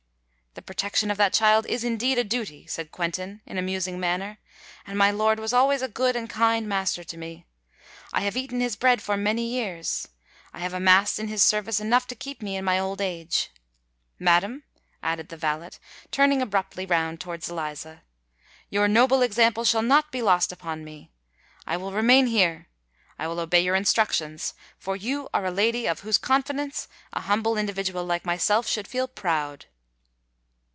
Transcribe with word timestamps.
"The 0.53 0.61
protection 0.73 1.09
of 1.09 1.15
that 1.17 1.31
child 1.31 1.65
is 1.65 1.85
indeed 1.85 2.17
a 2.17 2.25
duty," 2.25 2.67
said 2.67 2.91
Quentin, 2.91 3.39
in 3.45 3.57
a 3.57 3.61
musing 3.61 3.97
manner; 4.01 4.37
"and 4.85 4.97
my 4.97 5.09
lord 5.09 5.39
was 5.39 5.53
always 5.53 5.81
a 5.81 5.87
good 5.87 6.13
and 6.13 6.29
kind 6.29 6.67
master 6.67 7.05
to 7.05 7.17
me! 7.17 7.45
I 8.11 8.19
have 8.21 8.35
eaten 8.35 8.59
his 8.59 8.75
bread 8.75 9.01
for 9.01 9.15
many 9.15 9.47
years—I 9.49 10.59
have 10.59 10.73
amassed 10.73 11.19
in 11.19 11.29
his 11.29 11.41
service 11.41 11.79
enough 11.79 12.05
to 12.07 12.15
keep 12.15 12.41
me 12.41 12.57
in 12.57 12.65
my 12.65 12.77
old 12.77 12.99
age! 12.99 13.49
Madam," 14.19 14.63
added 15.01 15.29
the 15.29 15.37
valet, 15.37 15.69
turning 16.11 16.41
abruptly 16.41 16.85
round 16.85 17.21
towards 17.21 17.47
Eliza, 17.49 18.01
"your 18.69 18.89
noble 18.89 19.21
example 19.21 19.63
shall 19.63 19.81
not 19.81 20.11
be 20.11 20.21
lost 20.21 20.51
upon 20.51 20.83
me! 20.83 21.13
I 21.65 21.77
will 21.77 21.93
remain 21.93 22.27
here—I 22.27 23.25
will 23.25 23.39
obey 23.39 23.61
your 23.61 23.75
instructions—for 23.75 24.97
you 24.97 25.29
are 25.33 25.45
a 25.45 25.49
lady 25.51 25.85
of 25.87 26.01
whose 26.01 26.17
confidence 26.17 26.89
a 27.13 27.21
humble 27.21 27.57
individual 27.57 28.03
like 28.03 28.25
myself 28.25 28.67
should 28.67 28.89
feel 28.89 29.07
proud!" 29.07 29.67